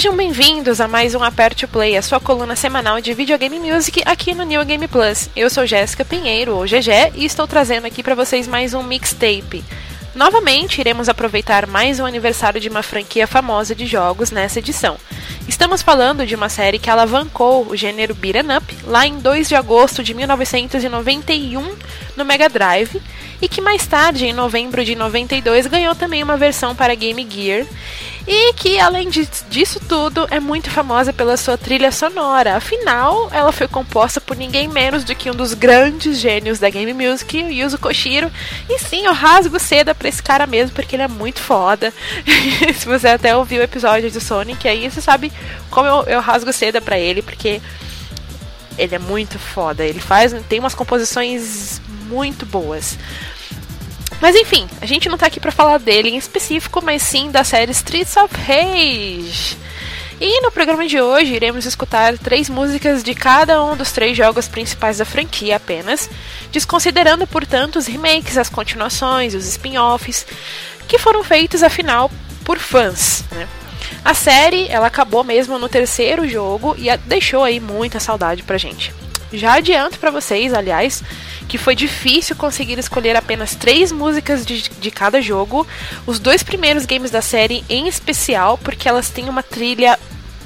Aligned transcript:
Sejam 0.00 0.16
bem-vindos 0.16 0.80
a 0.80 0.88
mais 0.88 1.14
um 1.14 1.22
Aperte 1.22 1.66
o 1.66 1.68
Play, 1.68 1.94
a 1.94 2.00
sua 2.00 2.18
coluna 2.18 2.56
semanal 2.56 3.02
de 3.02 3.12
videogame 3.12 3.58
music 3.60 4.02
aqui 4.06 4.34
no 4.34 4.44
New 4.44 4.64
Game 4.64 4.88
Plus. 4.88 5.28
Eu 5.36 5.50
sou 5.50 5.66
Jéssica 5.66 6.06
Pinheiro, 6.06 6.56
ou 6.56 6.64
GG, 6.64 7.12
e 7.16 7.26
estou 7.26 7.46
trazendo 7.46 7.84
aqui 7.84 8.02
para 8.02 8.14
vocês 8.14 8.48
mais 8.48 8.72
um 8.72 8.82
mixtape. 8.82 9.62
Novamente, 10.14 10.80
iremos 10.80 11.10
aproveitar 11.10 11.66
mais 11.66 12.00
um 12.00 12.06
aniversário 12.06 12.58
de 12.58 12.70
uma 12.70 12.82
franquia 12.82 13.26
famosa 13.26 13.74
de 13.74 13.84
jogos 13.84 14.30
nessa 14.30 14.58
edição. 14.58 14.96
Estamos 15.50 15.82
falando 15.82 16.24
de 16.24 16.36
uma 16.36 16.48
série 16.48 16.78
que 16.78 16.88
alavancou 16.88 17.66
o 17.68 17.76
gênero 17.76 18.14
beat'em 18.14 18.56
up 18.56 18.76
lá 18.84 19.04
em 19.04 19.18
2 19.18 19.48
de 19.48 19.56
agosto 19.56 20.00
de 20.00 20.14
1991 20.14 21.74
no 22.16 22.24
Mega 22.24 22.48
Drive 22.48 23.02
e 23.42 23.48
que 23.48 23.60
mais 23.60 23.84
tarde, 23.84 24.26
em 24.26 24.32
novembro 24.32 24.84
de 24.84 24.94
92, 24.94 25.66
ganhou 25.66 25.92
também 25.96 26.22
uma 26.22 26.36
versão 26.36 26.72
para 26.72 26.94
Game 26.94 27.26
Gear 27.28 27.66
e 28.26 28.52
que, 28.52 28.78
além 28.78 29.08
disso 29.08 29.80
tudo, 29.88 30.26
é 30.30 30.38
muito 30.38 30.70
famosa 30.70 31.12
pela 31.12 31.36
sua 31.36 31.56
trilha 31.56 31.90
sonora. 31.90 32.56
Afinal, 32.56 33.28
ela 33.32 33.50
foi 33.50 33.66
composta 33.66 34.20
por 34.20 34.36
ninguém 34.36 34.68
menos 34.68 35.04
do 35.04 35.14
que 35.14 35.30
um 35.30 35.34
dos 35.34 35.54
grandes 35.54 36.18
gênios 36.20 36.58
da 36.58 36.68
Game 36.68 36.92
Music, 36.92 37.36
Yuzo 37.36 37.78
Koshiro. 37.78 38.30
E 38.68 38.78
sim, 38.78 39.06
eu 39.06 39.12
rasgo 39.12 39.58
seda 39.58 39.94
pra 39.94 40.08
esse 40.08 40.22
cara 40.22 40.46
mesmo, 40.46 40.74
porque 40.74 40.94
ele 40.96 41.02
é 41.02 41.08
muito 41.08 41.40
foda. 41.40 41.92
Se 42.76 42.86
você 42.86 43.08
até 43.08 43.34
ouviu 43.34 43.60
o 43.60 43.64
episódio 43.64 44.10
do 44.10 44.20
Sonic, 44.20 44.68
aí 44.68 44.88
você 44.88 45.00
sabe 45.00 45.32
como 45.70 45.86
eu, 45.86 46.02
eu 46.04 46.20
rasgo 46.20 46.52
seda 46.52 46.80
pra 46.80 46.98
ele, 46.98 47.22
porque 47.22 47.60
ele 48.78 48.94
é 48.94 48.98
muito 48.98 49.38
foda. 49.38 49.84
Ele 49.84 50.00
faz, 50.00 50.34
tem 50.48 50.58
umas 50.58 50.74
composições 50.74 51.80
muito 52.08 52.46
boas. 52.46 52.98
Mas 54.20 54.36
enfim, 54.36 54.68
a 54.80 54.86
gente 54.86 55.08
não 55.08 55.16
tá 55.16 55.26
aqui 55.26 55.40
para 55.40 55.52
falar 55.52 55.78
dele 55.78 56.10
em 56.10 56.16
específico, 56.16 56.82
mas 56.84 57.02
sim 57.02 57.30
da 57.30 57.42
série 57.42 57.72
Streets 57.72 58.16
of 58.16 58.34
Rage. 58.34 59.56
E 60.20 60.42
no 60.42 60.50
programa 60.50 60.86
de 60.86 61.00
hoje 61.00 61.32
iremos 61.32 61.64
escutar 61.64 62.18
três 62.18 62.50
músicas 62.50 63.02
de 63.02 63.14
cada 63.14 63.64
um 63.64 63.74
dos 63.74 63.90
três 63.90 64.14
jogos 64.14 64.46
principais 64.46 64.98
da 64.98 65.04
franquia 65.06 65.56
apenas, 65.56 66.10
desconsiderando, 66.52 67.26
portanto, 67.26 67.76
os 67.76 67.86
remakes, 67.86 68.36
as 68.36 68.50
continuações, 68.50 69.34
os 69.34 69.46
spin-offs, 69.46 70.26
que 70.86 70.98
foram 70.98 71.24
feitos 71.24 71.62
afinal 71.62 72.10
por 72.44 72.58
fãs. 72.58 73.24
Né? 73.30 73.48
A 74.04 74.14
série 74.14 74.68
ela 74.68 74.86
acabou 74.86 75.22
mesmo 75.22 75.58
no 75.58 75.68
terceiro 75.68 76.28
jogo 76.28 76.74
e 76.78 76.94
deixou 77.06 77.44
aí 77.44 77.60
muita 77.60 78.00
saudade 78.00 78.42
pra 78.42 78.58
gente. 78.58 78.92
Já 79.32 79.54
adianto 79.54 79.98
para 79.98 80.10
vocês, 80.10 80.52
aliás, 80.52 81.04
que 81.48 81.56
foi 81.56 81.76
difícil 81.76 82.34
conseguir 82.34 82.78
escolher 82.78 83.16
apenas 83.16 83.54
três 83.54 83.92
músicas 83.92 84.44
de, 84.44 84.68
de 84.68 84.90
cada 84.90 85.20
jogo, 85.20 85.66
os 86.06 86.18
dois 86.18 86.42
primeiros 86.42 86.84
games 86.84 87.10
da 87.10 87.22
série 87.22 87.64
em 87.68 87.86
especial, 87.86 88.58
porque 88.58 88.88
elas 88.88 89.08
têm 89.08 89.28
uma 89.28 89.42
trilha 89.42 89.98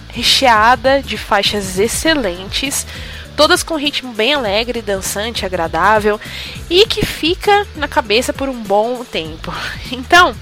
recheada 0.08 1.02
de 1.02 1.16
faixas 1.16 1.78
excelentes, 1.78 2.86
todas 3.36 3.62
com 3.62 3.74
ritmo 3.74 4.12
bem 4.12 4.34
alegre, 4.34 4.82
dançante, 4.82 5.44
agradável 5.46 6.20
e 6.70 6.86
que 6.86 7.04
fica 7.04 7.66
na 7.74 7.88
cabeça 7.88 8.32
por 8.32 8.48
um 8.48 8.62
bom 8.62 9.04
tempo. 9.04 9.52
Então, 9.90 10.34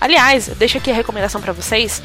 aliás, 0.00 0.48
deixo 0.56 0.78
aqui 0.78 0.90
a 0.90 0.94
recomendação 0.94 1.40
para 1.40 1.52
vocês 1.52 2.02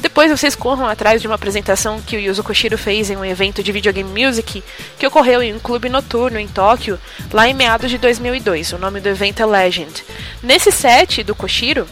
depois 0.00 0.30
vocês 0.30 0.54
corram 0.54 0.86
atrás 0.86 1.20
de 1.20 1.26
uma 1.26 1.34
apresentação 1.34 2.00
que 2.00 2.16
o 2.16 2.20
Yuzo 2.20 2.44
Koshiro 2.44 2.78
fez 2.78 3.10
em 3.10 3.16
um 3.16 3.24
evento 3.24 3.62
de 3.62 3.72
videogame 3.72 4.26
music 4.26 4.62
que 4.98 5.06
ocorreu 5.06 5.42
em 5.42 5.54
um 5.54 5.58
clube 5.58 5.88
noturno 5.88 6.38
em 6.38 6.46
Tóquio, 6.46 6.98
lá 7.32 7.48
em 7.48 7.54
meados 7.54 7.90
de 7.90 7.98
2002. 7.98 8.72
O 8.72 8.78
nome 8.78 9.00
do 9.00 9.08
evento 9.08 9.42
é 9.42 9.46
Legend. 9.46 10.04
Nesse 10.42 10.70
set 10.70 11.22
do 11.24 11.34
Koshiro, 11.34 11.86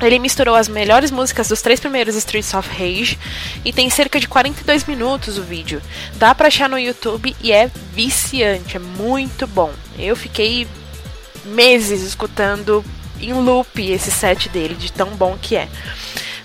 ele 0.00 0.18
misturou 0.18 0.54
as 0.54 0.68
melhores 0.68 1.10
músicas 1.10 1.48
dos 1.48 1.62
três 1.62 1.80
primeiros 1.80 2.14
Streets 2.16 2.52
of 2.54 2.68
Rage 2.68 3.18
e 3.64 3.72
tem 3.72 3.88
cerca 3.90 4.18
de 4.20 4.28
42 4.28 4.84
minutos 4.84 5.38
o 5.38 5.42
vídeo. 5.42 5.80
Dá 6.14 6.34
pra 6.34 6.48
achar 6.48 6.68
no 6.68 6.78
YouTube 6.78 7.34
e 7.40 7.52
é 7.52 7.70
viciante, 7.92 8.76
é 8.76 8.80
muito 8.80 9.46
bom. 9.46 9.72
Eu 9.98 10.16
fiquei 10.16 10.66
meses 11.44 12.02
escutando 12.02 12.84
em 13.20 13.32
loop 13.32 13.80
esse 13.80 14.10
set 14.10 14.48
dele, 14.48 14.74
de 14.74 14.92
tão 14.92 15.10
bom 15.10 15.36
que 15.40 15.56
é. 15.56 15.68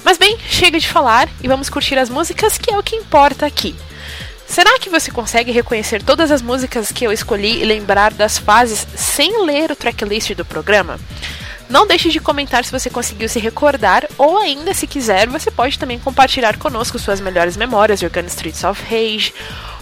Mas 0.04 0.18
bem, 0.18 0.38
chega 0.48 0.80
de 0.80 0.88
falar 0.88 1.30
e 1.44 1.48
vamos 1.48 1.70
curtir 1.70 1.98
as 1.98 2.10
músicas, 2.10 2.58
que 2.58 2.74
é 2.74 2.78
o 2.78 2.84
que 2.84 2.96
importa 2.96 3.46
aqui. 3.46 3.76
Será 4.48 4.80
que 4.80 4.90
você 4.90 5.12
consegue 5.12 5.52
reconhecer 5.52 6.02
todas 6.02 6.32
as 6.32 6.42
músicas 6.42 6.92
que 6.92 7.06
eu 7.06 7.12
escolhi 7.12 7.62
e 7.62 7.66
lembrar 7.66 8.12
das 8.12 8.40
fases 8.40 8.88
sem 8.96 9.46
ler 9.46 9.72
o 9.72 9.76
tracklist 9.76 10.34
do 10.34 10.44
programa? 10.44 11.00
Não 11.70 11.86
deixe 11.86 12.10
de 12.10 12.20
comentar 12.20 12.66
se 12.66 12.72
você 12.72 12.90
conseguiu 12.90 13.30
se 13.30 13.38
recordar, 13.38 14.08
ou 14.18 14.40
ainda, 14.40 14.74
se 14.74 14.88
quiser, 14.88 15.28
você 15.30 15.52
pode 15.52 15.78
também 15.78 16.00
compartilhar 16.00 16.58
conosco 16.58 16.98
suas 16.98 17.22
melhores 17.22 17.56
memórias 17.56 18.00
jogando 18.00 18.28
Streets 18.28 18.64
of 18.64 18.82
Rage, 18.84 19.32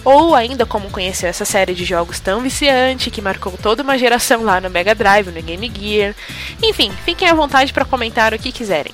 ou 0.04 0.34
ainda 0.34 0.66
como 0.66 0.90
conheceu 0.90 1.30
essa 1.30 1.46
série 1.46 1.74
de 1.74 1.86
jogos 1.86 2.20
tão 2.20 2.42
viciante 2.42 3.10
que 3.10 3.22
marcou 3.22 3.52
toda 3.62 3.82
uma 3.82 3.96
geração 3.96 4.44
lá 4.44 4.60
no 4.60 4.68
Mega 4.68 4.94
Drive, 4.94 5.28
no 5.28 5.42
Game 5.42 5.72
Gear. 5.74 6.14
Enfim, 6.62 6.92
fiquem 7.06 7.26
à 7.26 7.32
vontade 7.32 7.72
para 7.72 7.86
comentar 7.86 8.34
o 8.34 8.38
que 8.38 8.52
quiserem. 8.52 8.92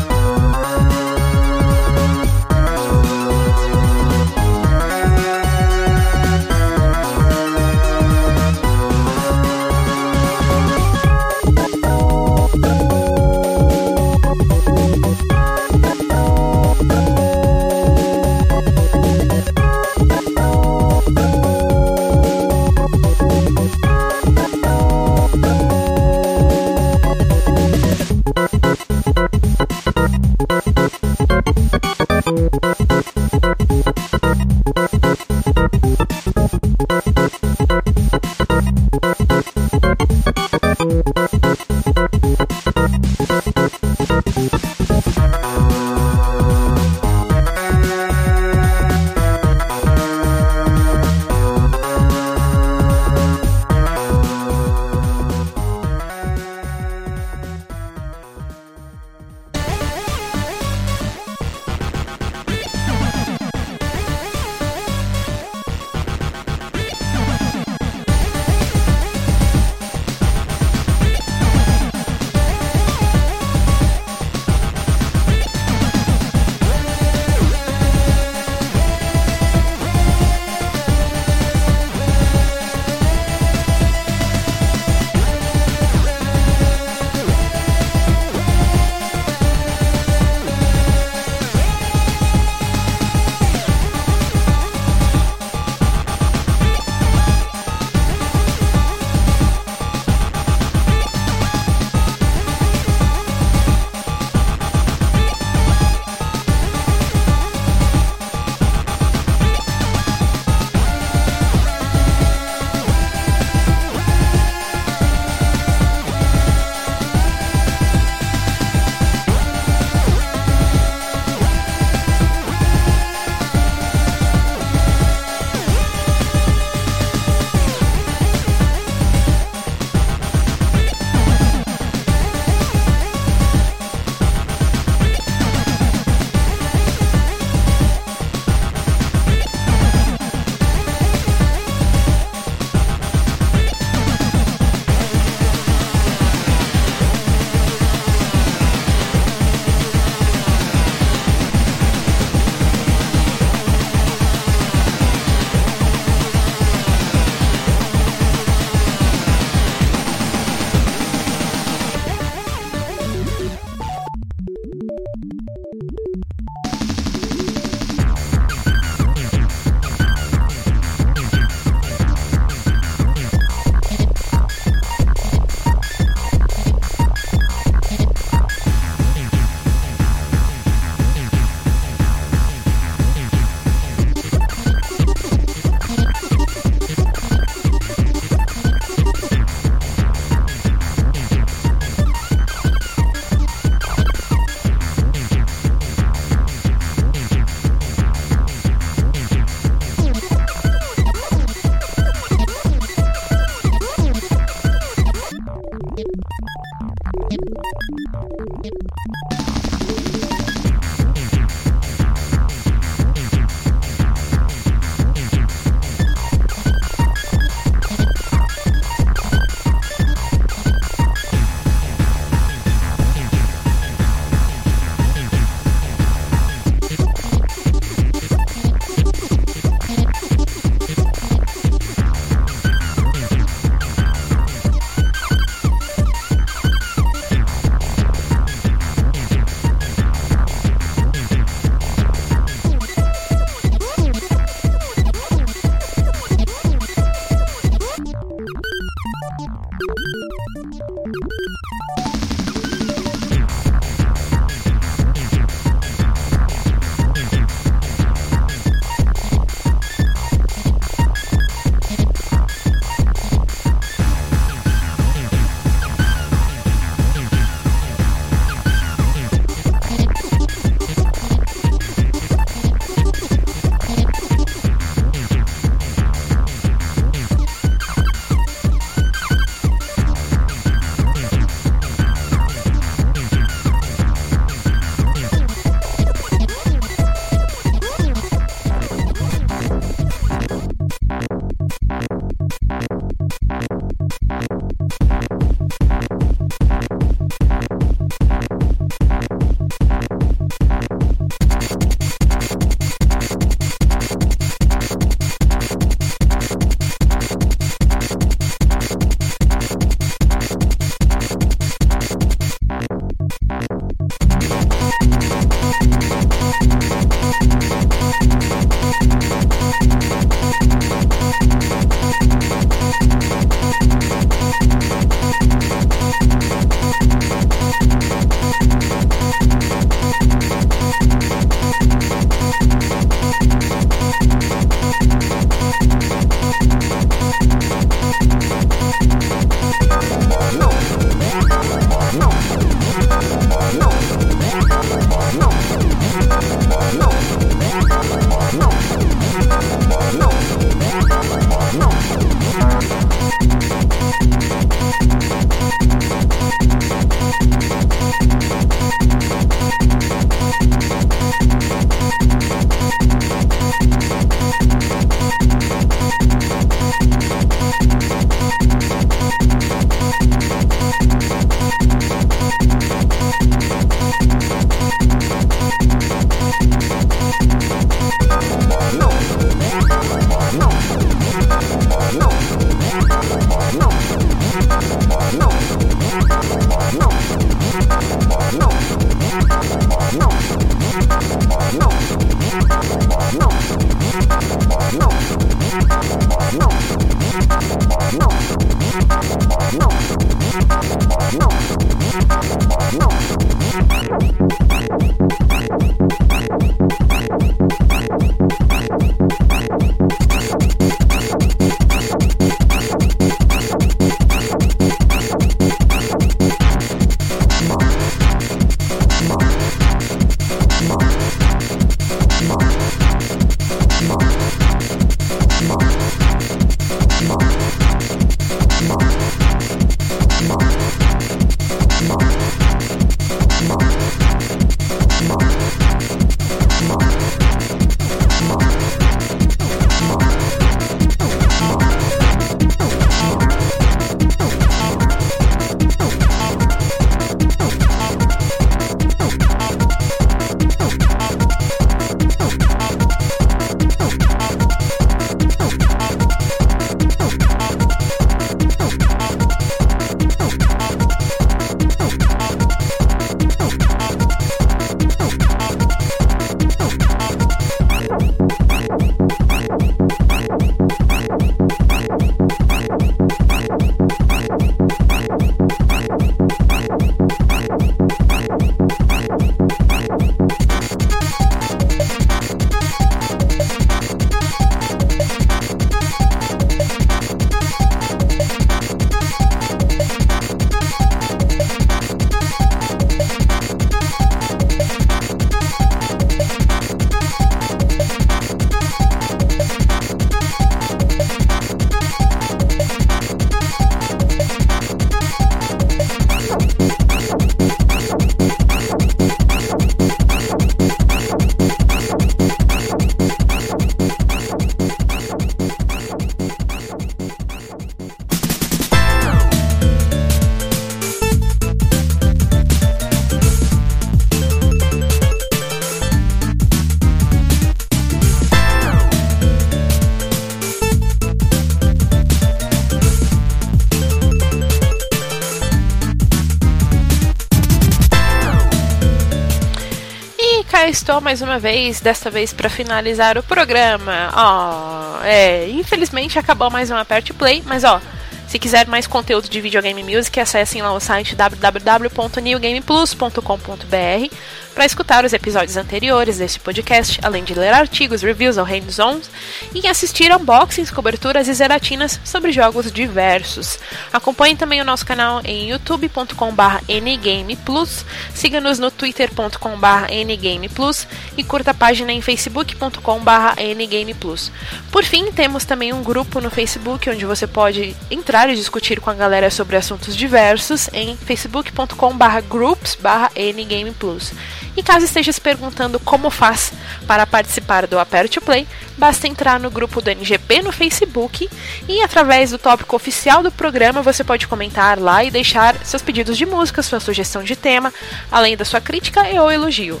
Cá 540.82 540.88
estou 540.88 541.20
mais 541.20 541.40
uma 541.40 541.60
vez, 541.60 542.00
desta 542.00 542.28
vez 542.28 542.52
para 542.52 542.68
finalizar 542.68 543.38
o 543.38 543.42
programa. 543.42 544.32
Oh, 544.34 545.24
é, 545.24 545.70
infelizmente 545.70 546.40
acabou 546.40 546.72
mais 546.72 546.90
um 546.90 546.96
Aperte 546.96 547.32
Play, 547.32 547.62
mas 547.64 547.84
ó, 547.84 548.00
se 548.48 548.58
quiser 548.58 548.88
mais 548.88 549.06
conteúdo 549.06 549.48
de 549.48 549.60
videogame 549.60 550.02
music, 550.02 550.40
acessem 550.40 550.82
lá 550.82 550.92
o 550.92 550.98
site 550.98 551.36
www.newgameplus.com.br 551.36 554.36
para 554.72 554.86
escutar 554.86 555.24
os 555.24 555.32
episódios 555.32 555.76
anteriores 555.76 556.38
deste 556.38 556.58
podcast, 556.58 557.20
além 557.22 557.44
de 557.44 557.54
ler 557.54 557.72
artigos, 557.72 558.22
reviews 558.22 558.56
ou 558.56 558.64
hands-ons 558.64 559.30
e 559.74 559.86
assistir 559.86 560.34
unboxings, 560.34 560.90
coberturas 560.90 561.48
e 561.48 561.54
zeratinas 561.54 562.20
sobre 562.24 562.52
jogos 562.52 562.90
diversos. 562.90 563.78
Acompanhe 564.12 564.56
também 564.56 564.80
o 564.80 564.84
nosso 564.84 565.06
canal 565.06 565.40
em 565.44 565.70
youtube.com.br 565.70 566.82
ngameplus, 566.88 568.04
siga-nos 568.34 568.78
no 568.78 568.90
twitter.com.br 568.90 570.12
ngameplus 570.40 571.06
e 571.36 571.44
curta 571.44 571.70
a 571.72 571.74
página 571.74 572.12
em 572.12 572.20
facebook.com.br 572.20 573.60
ngameplus. 573.88 574.50
Por 574.90 575.04
fim, 575.04 575.30
temos 575.32 575.64
também 575.64 575.92
um 575.92 576.02
grupo 576.02 576.40
no 576.40 576.50
Facebook 576.50 577.08
onde 577.10 577.24
você 577.24 577.46
pode 577.46 577.94
entrar 578.10 578.48
e 578.50 578.56
discutir 578.56 579.00
com 579.00 579.10
a 579.10 579.14
galera 579.14 579.50
sobre 579.50 579.76
assuntos 579.76 580.16
diversos 580.16 580.88
em 580.92 581.16
facebook.com.br 581.16 582.40
groups.ngameplus. 582.48 584.32
E 584.76 584.82
caso 584.82 585.04
esteja 585.04 585.32
se 585.32 585.40
perguntando 585.40 586.00
como 586.00 586.30
faz 586.30 586.72
para 587.06 587.26
participar 587.26 587.86
do 587.86 587.98
Aperte 587.98 588.40
Play, 588.40 588.66
basta 588.96 589.28
entrar 589.28 589.60
no 589.60 589.70
grupo 589.70 590.00
do 590.00 590.10
NGP 590.10 590.62
no 590.62 590.72
Facebook 590.72 591.48
e 591.88 592.02
através 592.02 592.50
do 592.50 592.58
tópico 592.58 592.96
oficial 592.96 593.42
do 593.42 593.52
programa 593.52 594.02
você 594.02 594.24
pode 594.24 594.46
comentar 594.46 594.98
lá 594.98 595.22
e 595.22 595.30
deixar 595.30 595.76
seus 595.84 596.02
pedidos 596.02 596.38
de 596.38 596.46
música, 596.46 596.82
sua 596.82 597.00
sugestão 597.00 597.42
de 597.42 597.54
tema, 597.54 597.92
além 598.30 598.56
da 598.56 598.64
sua 598.64 598.80
crítica 598.80 599.28
e 599.28 599.38
ou 599.38 599.50
elogio. 599.50 600.00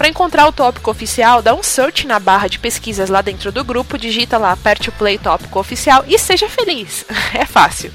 Para 0.00 0.08
encontrar 0.08 0.46
o 0.46 0.52
tópico 0.52 0.90
oficial, 0.90 1.42
dá 1.42 1.54
um 1.54 1.62
search 1.62 2.06
na 2.06 2.18
barra 2.18 2.48
de 2.48 2.58
pesquisas 2.58 3.10
lá 3.10 3.20
dentro 3.20 3.52
do 3.52 3.62
grupo, 3.62 3.98
digita 3.98 4.38
lá 4.38 4.50
aperte 4.50 4.88
o 4.88 4.92
play 4.92 5.18
tópico 5.18 5.60
oficial 5.60 6.04
e 6.08 6.18
seja 6.18 6.48
feliz. 6.48 7.04
É 7.34 7.44
fácil. 7.44 7.92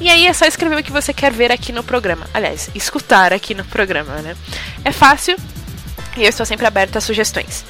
E 0.00 0.08
aí 0.08 0.26
é 0.26 0.32
só 0.32 0.44
escrever 0.46 0.78
o 0.78 0.82
que 0.84 0.92
você 0.92 1.12
quer 1.12 1.32
ver 1.32 1.50
aqui 1.50 1.72
no 1.72 1.82
programa. 1.82 2.26
Aliás, 2.32 2.70
escutar 2.74 3.32
aqui 3.32 3.54
no 3.54 3.64
programa, 3.64 4.22
né? 4.22 4.36
É 4.84 4.92
fácil 4.92 5.36
e 6.16 6.22
eu 6.22 6.28
estou 6.28 6.46
sempre 6.46 6.66
aberta 6.66 6.98
a 6.98 7.00
sugestões. 7.00 7.64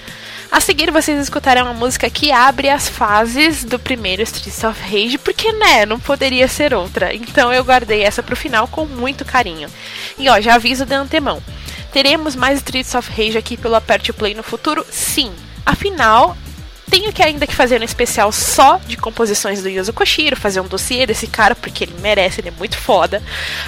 A 0.50 0.60
seguir, 0.60 0.90
vocês 0.90 1.20
escutarão 1.20 1.66
uma 1.66 1.74
música 1.74 2.08
que 2.08 2.32
abre 2.32 2.70
as 2.70 2.88
fases 2.88 3.64
do 3.64 3.78
primeiro 3.78 4.22
Streets 4.22 4.64
of 4.64 4.80
Rage, 4.80 5.18
porque, 5.18 5.52
né, 5.52 5.84
não 5.84 6.00
poderia 6.00 6.48
ser 6.48 6.72
outra. 6.72 7.14
Então 7.14 7.52
eu 7.52 7.62
guardei 7.62 8.02
essa 8.02 8.22
pro 8.22 8.34
final 8.34 8.66
com 8.66 8.86
muito 8.86 9.26
carinho. 9.26 9.68
E 10.18 10.28
ó, 10.28 10.40
já 10.40 10.54
aviso 10.54 10.86
de 10.86 10.94
antemão. 10.94 11.42
Teremos 11.92 12.34
mais 12.34 12.58
Streets 12.58 12.94
of 12.94 13.10
Rage 13.10 13.36
aqui 13.36 13.58
pelo 13.58 13.74
Aperte 13.74 14.10
Play 14.12 14.34
no 14.34 14.42
futuro? 14.42 14.86
Sim. 14.90 15.32
Afinal, 15.66 16.34
tenho 16.88 17.12
que 17.12 17.22
ainda 17.22 17.46
que 17.46 17.54
fazer 17.54 17.80
um 17.80 17.84
especial 17.84 18.32
só 18.32 18.80
de 18.86 18.96
composições 18.96 19.62
do 19.62 19.68
Yuzo 19.68 19.92
Koshiro, 19.92 20.36
fazer 20.36 20.60
um 20.60 20.66
dossiê 20.66 21.06
desse 21.06 21.26
cara, 21.26 21.54
porque 21.54 21.84
ele 21.84 21.94
merece, 22.00 22.40
ele 22.40 22.48
é 22.48 22.52
muito 22.52 22.76
foda. 22.76 23.22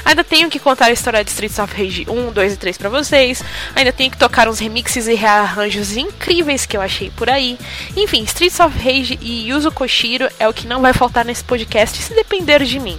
Ainda 0.05 0.25
tenho 0.25 0.51
que 0.51 0.59
contar 0.59 0.87
a 0.87 0.93
história 0.93 1.23
de 1.23 1.31
Streets 1.31 1.59
of 1.59 1.75
Rage 1.75 2.07
1, 2.09 2.33
2 2.33 2.53
e 2.53 2.57
3 2.57 2.79
para 2.79 2.89
vocês. 2.89 3.43
Ainda 3.75 3.93
tenho 3.93 4.11
que 4.11 4.17
tocar 4.17 4.49
uns 4.49 4.59
remixes 4.59 5.07
e 5.07 5.15
rearranjos 5.15 5.97
incríveis 5.97 6.67
que 6.67 6.77
eu 6.77 6.81
achei 6.81 7.11
por 7.11 7.29
aí. 7.29 7.59
Enfim, 7.97 8.23
Streets 8.25 8.61
of 8.61 8.77
Rage 8.79 9.19
e 9.21 9.49
Yuzo 9.49 9.71
Koshiro 9.71 10.29
é 10.39 10.49
o 10.49 10.53
que 10.53 10.67
não 10.67 10.81
vai 10.81 10.93
faltar 10.93 11.25
nesse 11.25 11.45
podcast 11.45 12.03
se 12.03 12.15
depender 12.15 12.65
de 12.65 12.79
mim. 12.79 12.99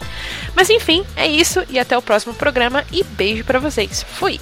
Mas 0.55 0.69
enfim, 0.69 1.05
é 1.15 1.27
isso 1.27 1.63
e 1.69 1.79
até 1.79 1.97
o 1.97 2.01
próximo 2.01 2.33
programa 2.33 2.83
e 2.91 3.03
beijo 3.03 3.43
para 3.43 3.59
vocês. 3.59 4.05
Fui! 4.17 4.39